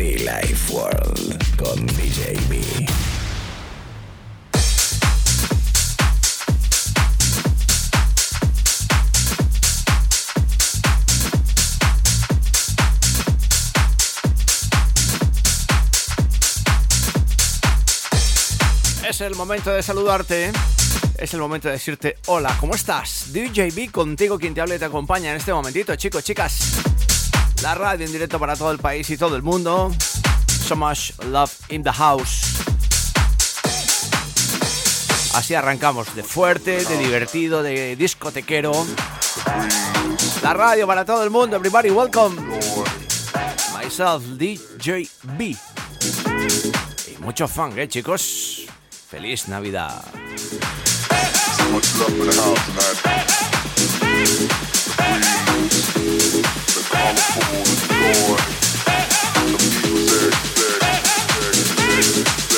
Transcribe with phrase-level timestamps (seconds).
[0.00, 2.58] Life World con DJ B.
[19.06, 20.50] Es el momento de saludarte.
[21.18, 23.34] Es el momento de decirte hola, ¿cómo estás?
[23.34, 26.89] DJ B contigo, quien te habla y te acompaña en este momentito, chicos, chicas.
[27.62, 29.92] La radio en directo para todo el país y todo el mundo.
[30.66, 32.42] So much love in the house.
[35.34, 38.72] Así arrancamos de fuerte, de divertido, de discotequero.
[40.42, 42.40] La radio para todo el mundo, everybody welcome.
[43.76, 45.56] Myself, DJ B.
[47.06, 48.66] Y mucho fun, ¿eh, chicos?
[49.08, 50.02] Feliz Navidad.
[51.70, 53.49] much love for the house tonight.
[54.20, 54.26] The
[61.78, 62.49] breeze,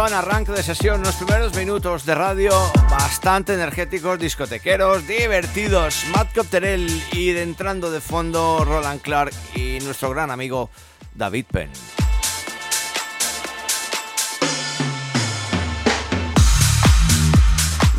[0.00, 2.52] sesión, arranque de sesión, los primeros minutos de radio
[2.88, 6.04] bastante energéticos, discotequeros, divertidos.
[6.14, 10.70] Matt Copterell y de entrando de fondo Roland Clark y nuestro gran amigo
[11.14, 11.70] David Penn.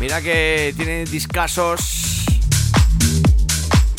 [0.00, 2.24] Mira que tienen discasos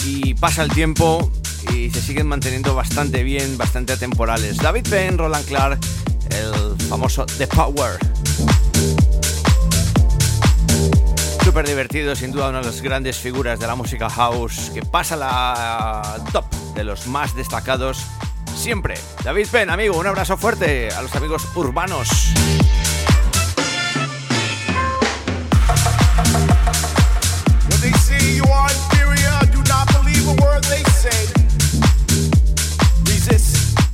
[0.06, 1.32] y pasa el tiempo
[1.74, 4.58] y se siguen manteniendo bastante bien, bastante atemporales.
[4.58, 5.80] David Penn, Roland Clark,
[6.94, 7.98] famoso The Power.
[11.44, 15.16] Súper divertido, sin duda una de las grandes figuras de la música house que pasa
[15.16, 16.46] la top
[16.76, 17.98] de los más destacados
[18.56, 18.94] siempre.
[19.24, 22.10] David Penn, amigo, un abrazo fuerte a los amigos urbanos.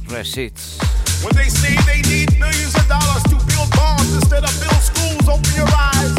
[0.09, 0.83] Resist.
[1.23, 1.98] When they say they
[2.39, 6.15] millions of dollars to build bonds instead of build schools, open your eyes.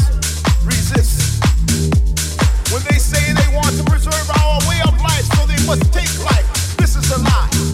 [0.64, 1.42] Resist.
[2.72, 6.12] When they say they want to preserve our way of life, so they must take
[6.24, 6.76] life.
[6.76, 7.69] This is a lie.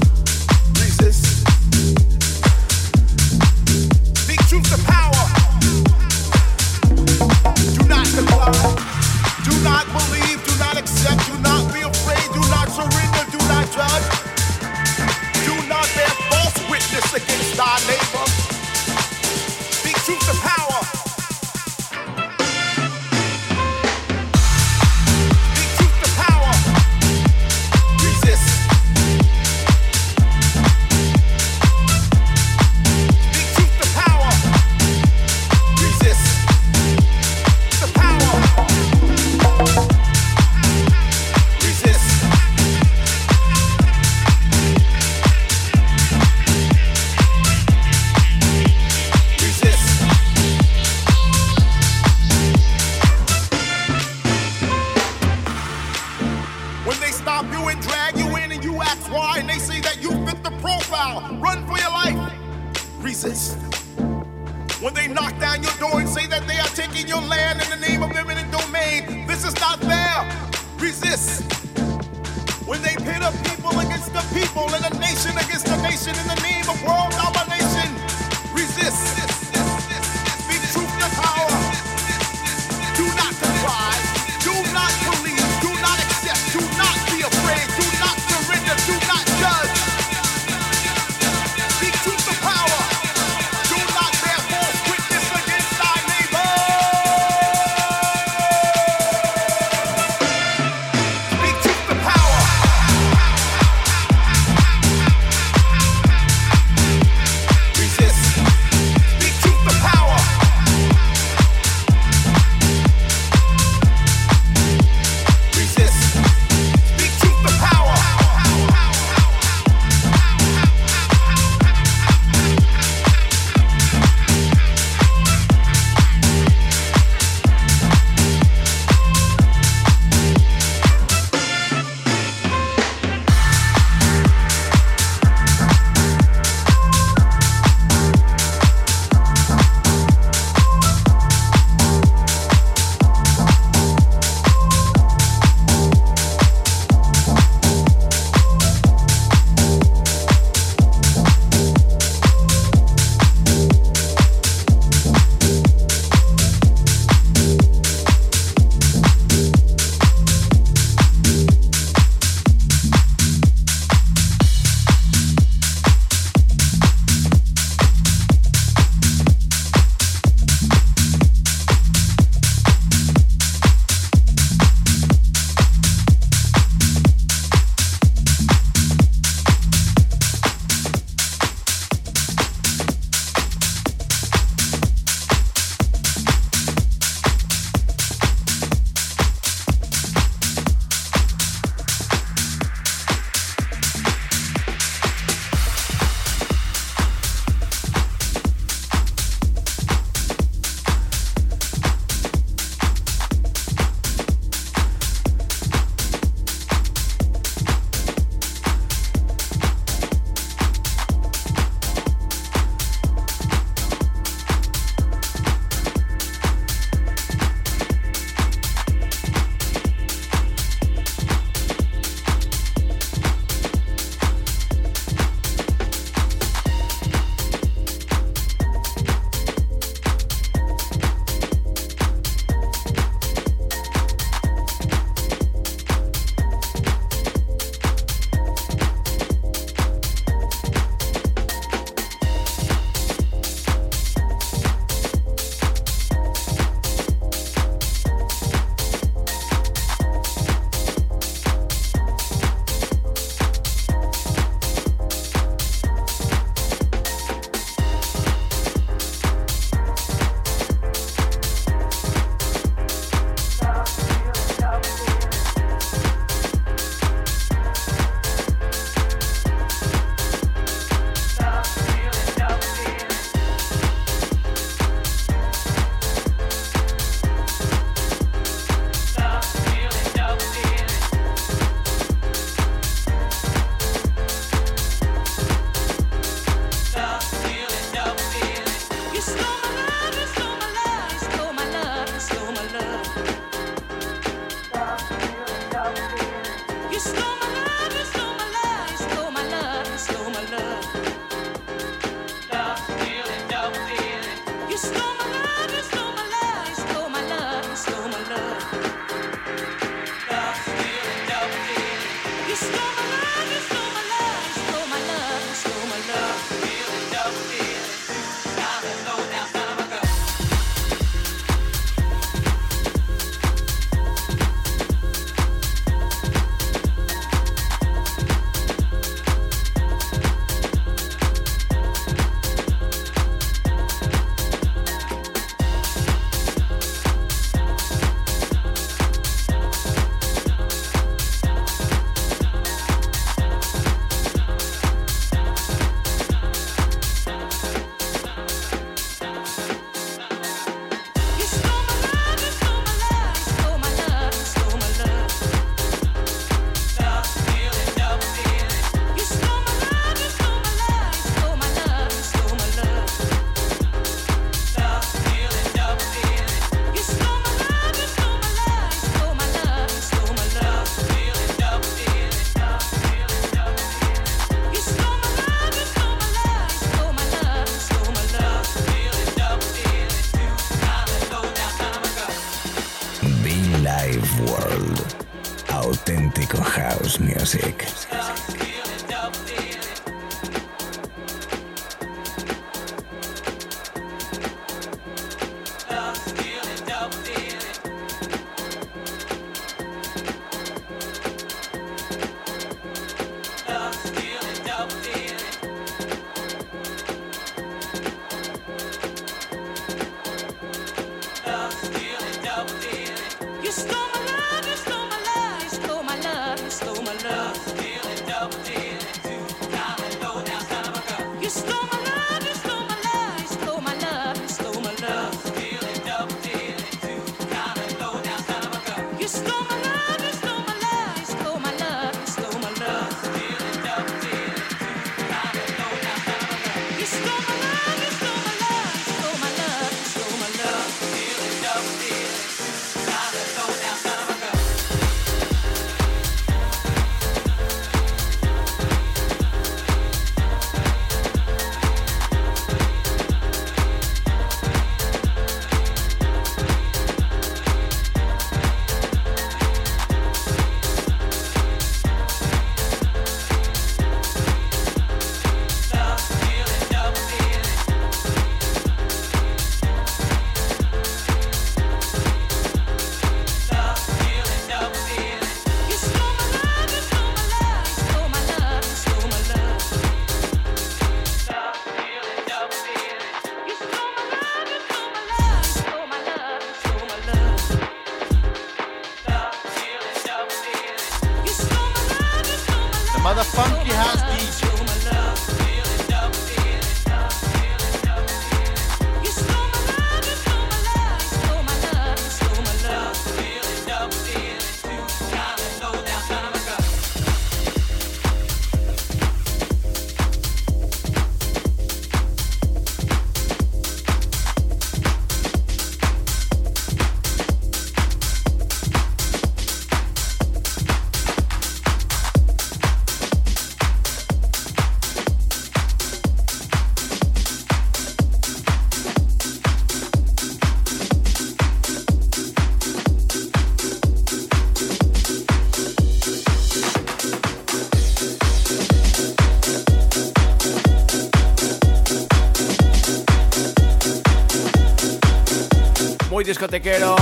[546.46, 547.16] Discotequero,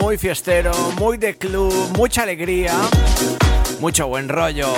[0.00, 2.74] muy fiestero, muy de club, mucha alegría,
[3.78, 4.72] mucho buen rollo.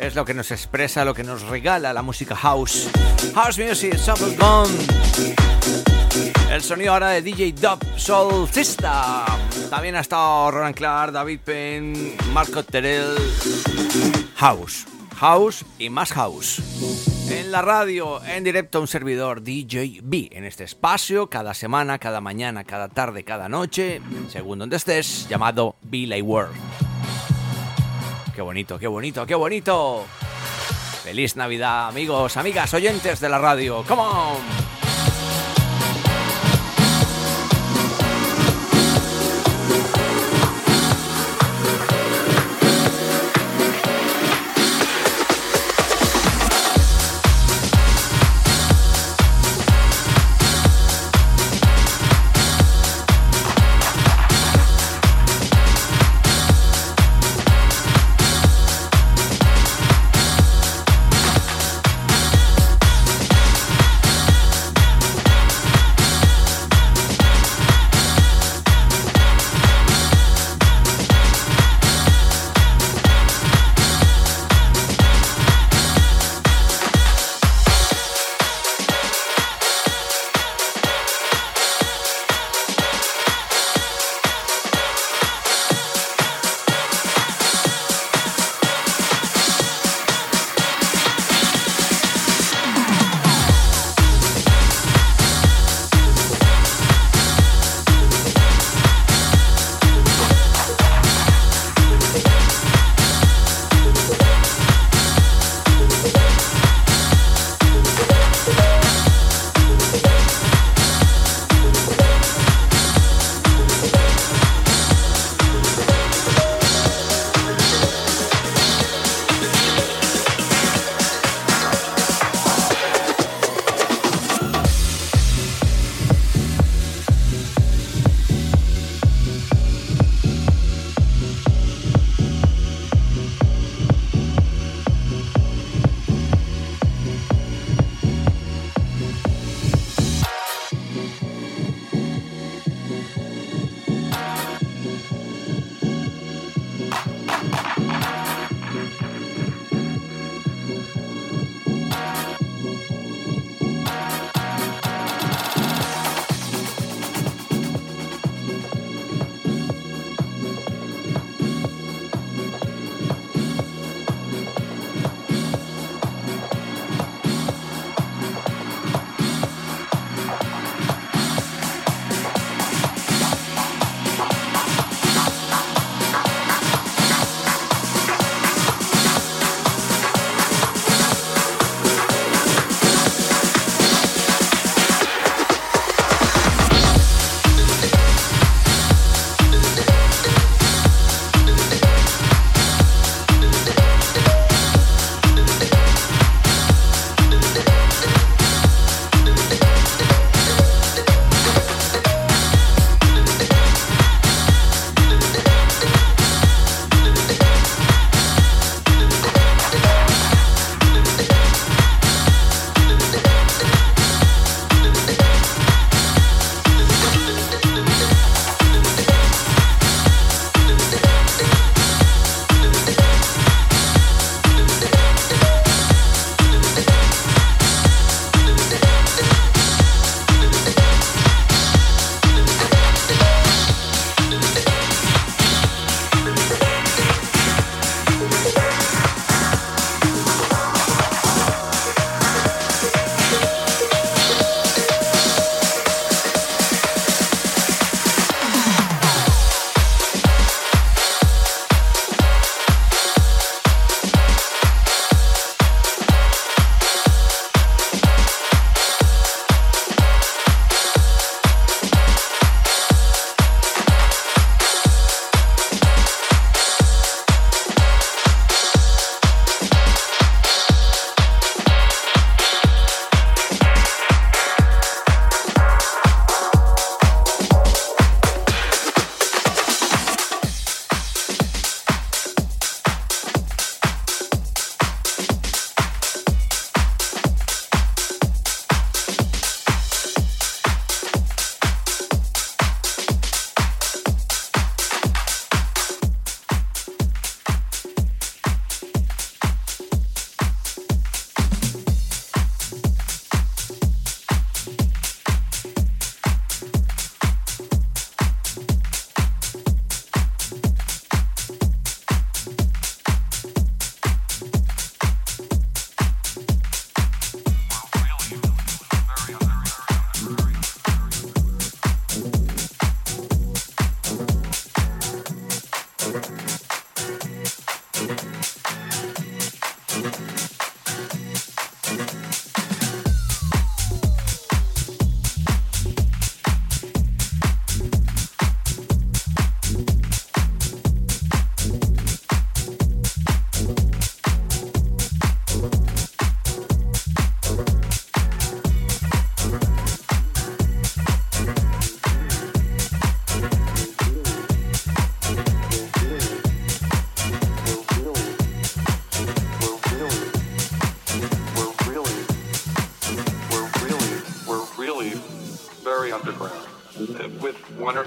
[0.00, 2.88] Es lo que nos expresa, lo que nos regala la música house.
[3.34, 4.74] House Music, Shuffle Gone.
[6.50, 8.48] El sonido ahora de DJ Dub Soul.
[9.70, 13.16] También ha estado Roland Clark, David Penn, Marco Terrell.
[14.34, 20.44] House, house y más house en la radio, en directo, un servidor DJ B en
[20.44, 26.22] este espacio, cada semana, cada mañana, cada tarde, cada noche, según donde estés, llamado Billy
[26.22, 26.54] World.
[28.34, 30.06] Qué bonito, qué bonito, qué bonito.
[31.02, 33.84] Feliz Navidad, amigos, amigas, oyentes de la radio.
[33.86, 34.67] ¡Come on!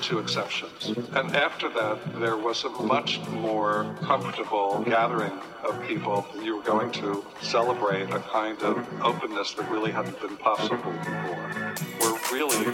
[0.02, 0.88] Two exceptions.
[1.14, 5.34] And after that, there was a much more comfortable gathering
[5.64, 6.26] of people.
[6.42, 11.76] You were going to celebrate a kind of openness that really hadn't been possible before.
[12.02, 12.72] We're really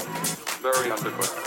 [0.62, 1.47] very underground.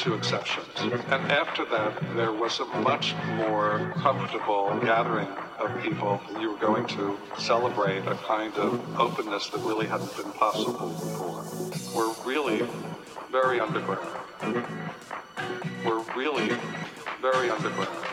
[0.00, 0.66] Two exceptions.
[0.78, 6.18] And after that, there was a much more comfortable gathering of people.
[6.40, 11.44] You were going to celebrate a kind of openness that really hadn't been possible before.
[11.94, 12.66] We're really
[13.30, 14.00] very underground.
[15.84, 16.56] We're really
[17.20, 18.06] very underground.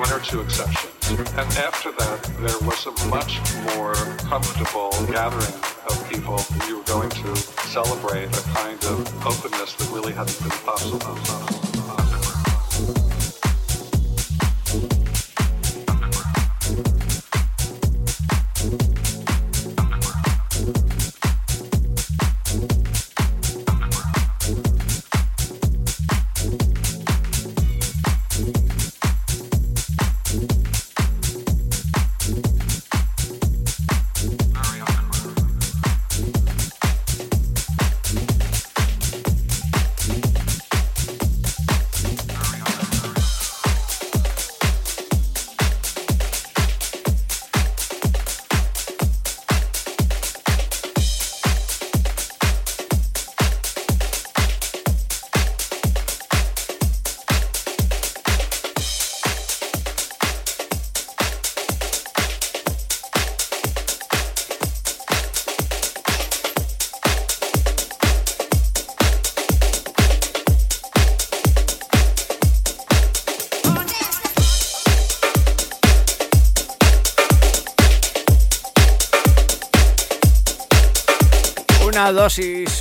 [0.00, 1.10] One or two exceptions.
[1.10, 3.38] And after that, there was a much
[3.76, 3.92] more
[4.30, 5.54] comfortable gathering
[5.90, 6.40] of people.
[6.66, 7.36] You were going to
[7.68, 11.00] celebrate a kind of openness that really hadn't been possible.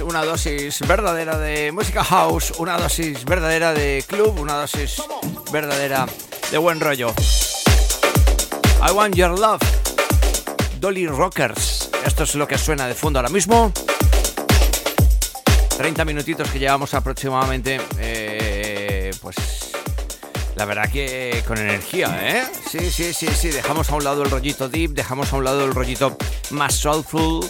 [0.02, 5.02] Una dosis verdadera de música house, una dosis verdadera de club, una dosis
[5.52, 6.06] verdadera
[6.52, 7.14] de buen rollo.
[8.88, 9.62] I want your love.
[10.80, 11.90] Dolly Rockers.
[12.06, 13.72] Esto es lo que suena de fondo ahora mismo.
[15.78, 17.80] 30 minutitos que llevamos aproximadamente.
[18.00, 19.36] eh, pues
[20.56, 22.48] la verdad que con energía, ¿eh?
[22.70, 23.50] Sí, sí, sí, sí.
[23.50, 26.18] Dejamos a un lado el rollito deep, dejamos a un lado el rollito
[26.52, 27.50] más soulful.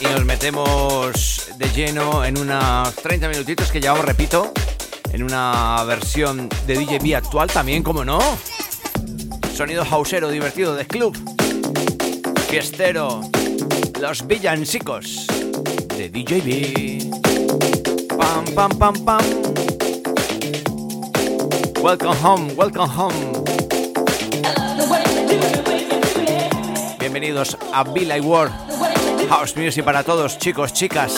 [0.00, 4.52] Y nos metemos de lleno en unos 30 minutitos que llevamos, repito,
[5.12, 8.18] en una versión de DJB actual también, como no.
[9.54, 11.16] Sonido hausero, divertido, de club.
[12.48, 13.20] Fiestero.
[14.00, 15.26] Los villancicos
[15.96, 17.10] de DJB.
[18.18, 19.24] Pam, pam, pam, pam.
[21.80, 23.14] Welcome home, welcome home.
[26.98, 28.73] Bienvenidos a Be Like World.
[29.28, 31.14] House Music para todos, chicos, chicas.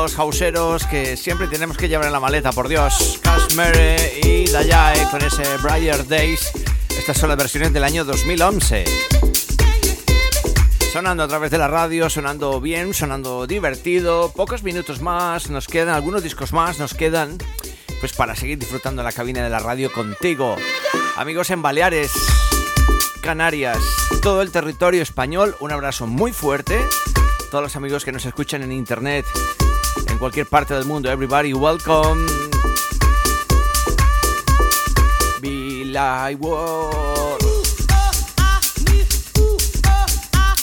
[0.00, 3.20] Hauseros que siempre tenemos que llevar en la maleta, por Dios.
[3.22, 6.50] Cashmere y Dayae con ese Briar Days.
[6.88, 8.84] Estas son las versiones del año 2011.
[10.90, 14.32] Sonando a través de la radio, sonando bien, sonando divertido.
[14.32, 17.36] Pocos minutos más, nos quedan algunos discos más, nos quedan
[18.00, 20.56] pues para seguir disfrutando la cabina de la radio contigo.
[21.16, 22.12] Amigos en Baleares,
[23.20, 23.78] Canarias,
[24.22, 26.80] todo el territorio español, un abrazo muy fuerte.
[27.50, 29.26] Todos los amigos que nos escuchan en internet,
[30.20, 32.26] cualquier parte del mundo, everybody, welcome.
[35.40, 36.38] Be like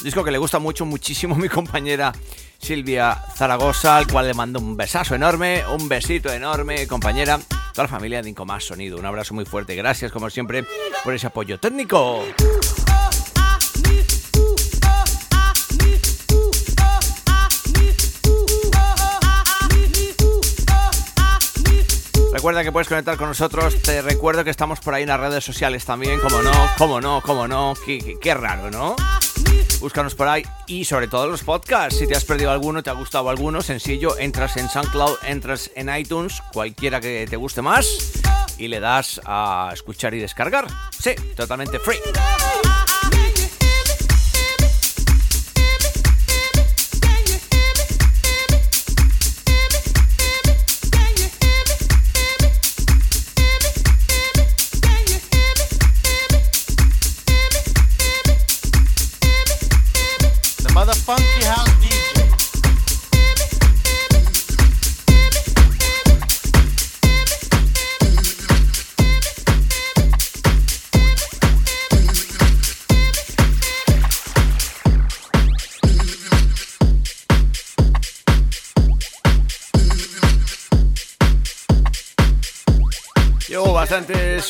[0.03, 2.13] Disco que le gusta mucho, muchísimo mi compañera
[2.59, 7.39] Silvia Zaragoza, al cual le mando un besazo enorme, un besito enorme, compañera,
[7.73, 8.97] toda la familia de Incomás Sonido.
[8.97, 9.75] Un abrazo muy fuerte.
[9.75, 10.65] Gracias, como siempre,
[11.03, 12.23] por ese apoyo técnico.
[22.37, 23.81] Recuerda que puedes conectar con nosotros.
[23.81, 26.19] Te recuerdo que estamos por ahí en las redes sociales también.
[26.19, 27.73] Como no, como no, como no.
[27.83, 28.95] Qué, qué raro, ¿no?
[29.79, 31.97] Búscanos por ahí y sobre todo los podcasts.
[31.97, 35.89] Si te has perdido alguno, te ha gustado alguno, sencillo, entras en SoundCloud, entras en
[35.89, 37.87] iTunes, cualquiera que te guste más
[38.59, 40.67] y le das a escuchar y descargar.
[40.91, 41.97] Sí, totalmente free.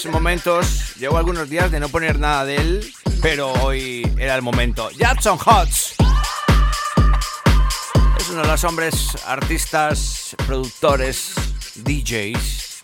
[0.05, 4.91] Momentos, llevo algunos días de no poner nada de él, pero hoy era el momento.
[4.91, 5.93] Jackson Hotz
[8.19, 11.33] es uno de los hombres, artistas, productores,
[11.75, 12.79] DJs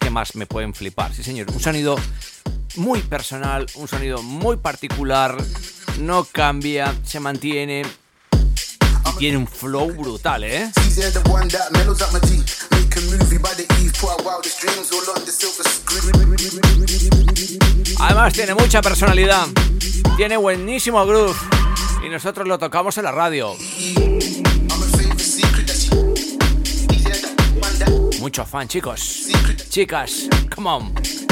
[0.00, 1.14] que más me pueden flipar.
[1.14, 1.96] Sí, señor, un sonido
[2.76, 5.36] muy personal, un sonido muy particular,
[6.00, 7.82] no cambia, se mantiene
[9.12, 10.70] y tiene un flow brutal, ¿eh?
[17.98, 19.46] Además tiene mucha personalidad,
[20.16, 21.36] tiene buenísimo groove
[22.04, 23.54] y nosotros lo tocamos en la radio.
[28.20, 29.28] Mucho fan, chicos.
[29.70, 31.25] Chicas, come on.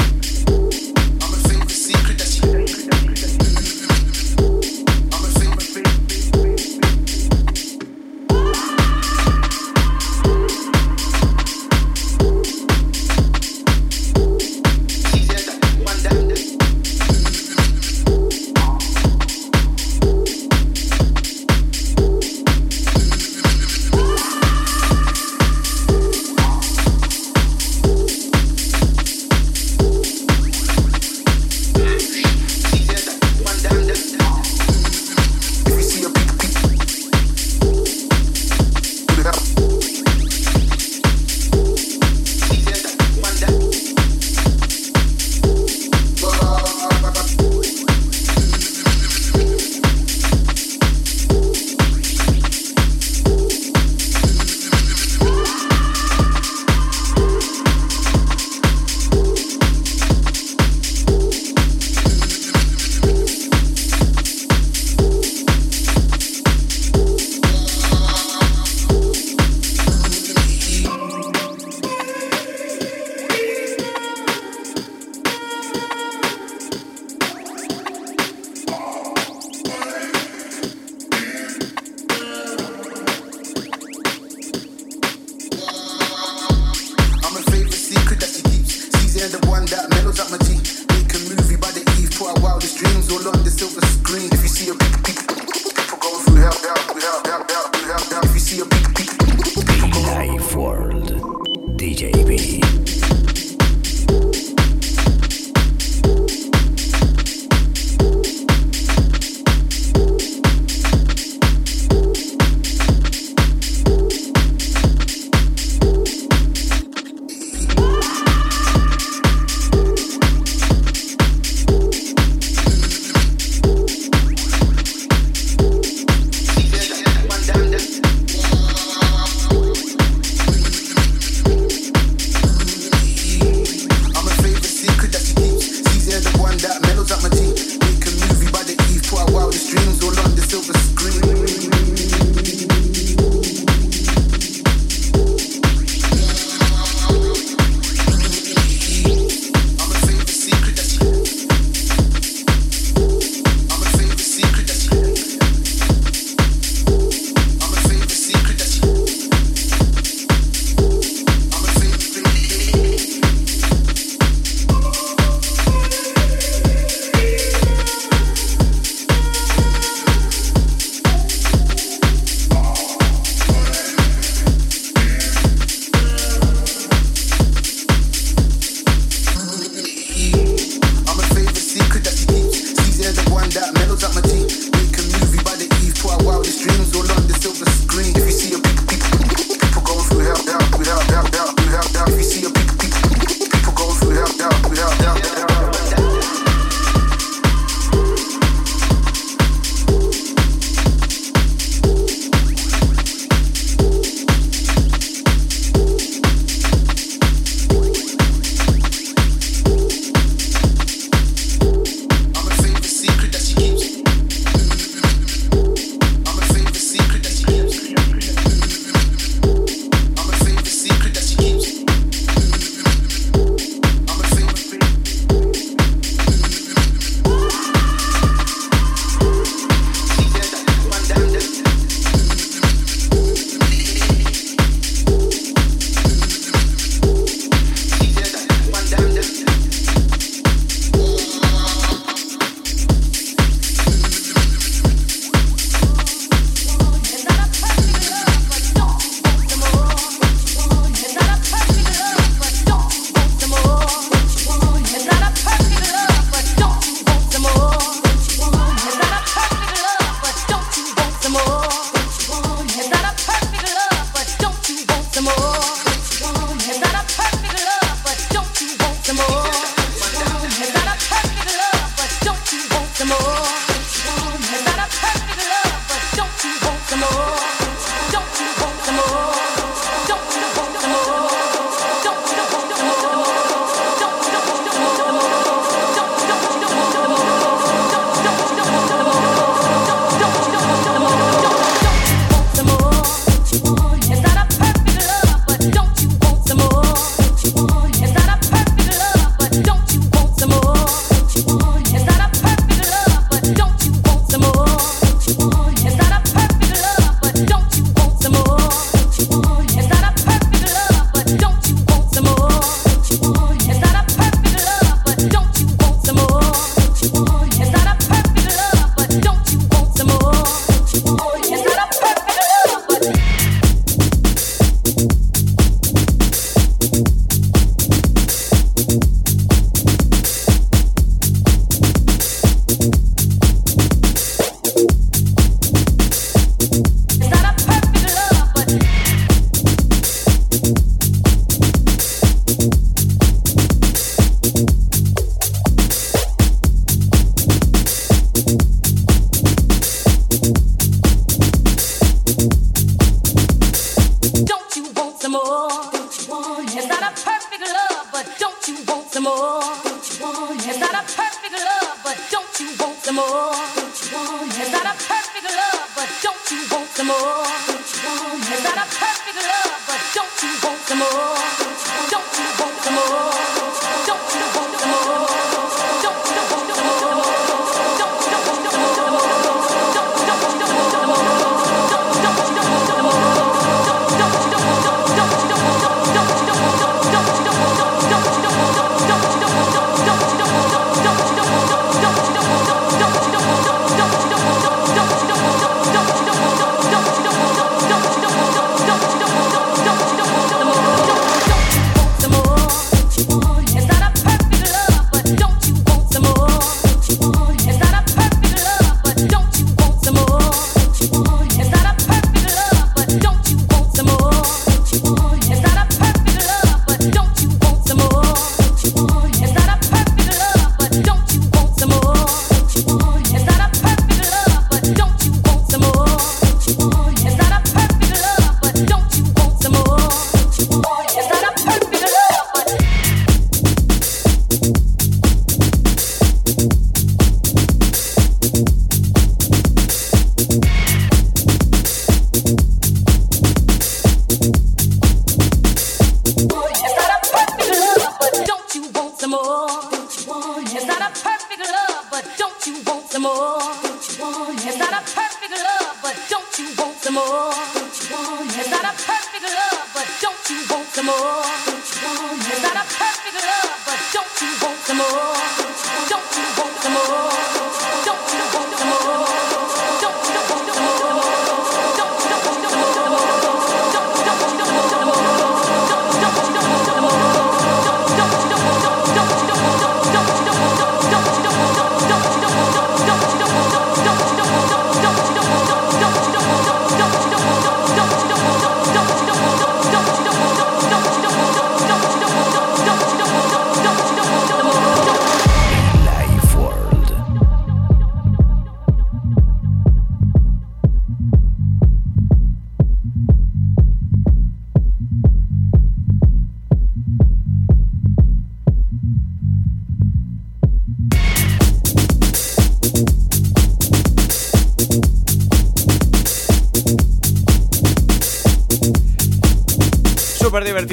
[461.05, 461.44] more.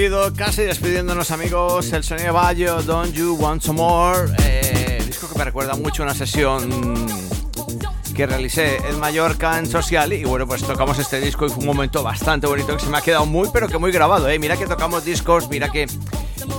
[0.03, 5.39] Divertido, casi despidiéndonos amigos, el sonido Bayo, Don't You Want Some More, eh, disco que
[5.39, 7.07] me recuerda mucho a una sesión
[8.13, 11.67] que realicé en Mallorca en Social y bueno pues tocamos este disco y fue un
[11.67, 14.41] momento bastante bonito que se me ha quedado muy pero que muy grabado, eh.
[14.41, 15.87] mira que tocamos discos, mira que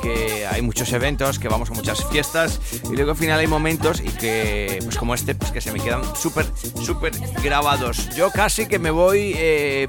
[0.01, 4.01] que hay muchos eventos, que vamos a muchas fiestas y luego al final hay momentos
[4.01, 6.45] y que, pues como este, pues que se me quedan súper,
[6.81, 7.13] súper
[7.43, 8.09] grabados.
[8.15, 9.87] Yo casi que me voy eh,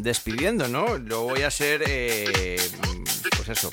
[0.00, 0.98] despidiendo, ¿no?
[0.98, 2.56] Lo voy a hacer, eh,
[3.36, 3.70] pues eso.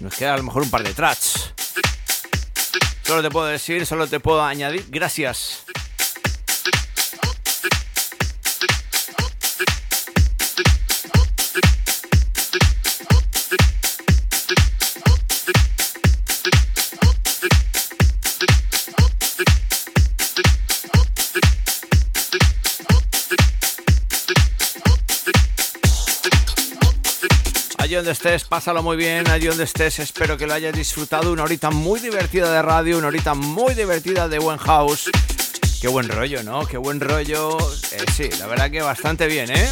[0.00, 1.52] Nos queda a lo mejor un par de tracks.
[3.02, 5.64] Solo te puedo decir, solo te puedo añadir gracias.
[27.90, 31.42] Allí donde estés, pásalo muy bien, allí donde estés, espero que lo hayas disfrutado, una
[31.42, 35.10] horita muy divertida de radio, una horita muy divertida de buen house.
[35.80, 36.64] Qué buen rollo, ¿no?
[36.68, 37.58] Qué buen rollo.
[37.58, 39.68] Eh, sí, la verdad que bastante bien, ¿eh?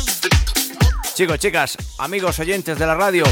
[1.15, 3.23] Chicos, chicas, amigos oyentes de la radio,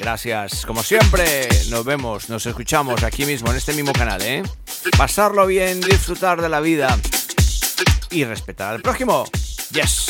[0.00, 0.64] gracias.
[0.64, 4.44] Como siempre, nos vemos, nos escuchamos aquí mismo, en este mismo canal, ¿eh?
[4.96, 6.96] Pasarlo bien, disfrutar de la vida
[8.10, 9.24] y respetar al prójimo.
[9.72, 10.07] Yes.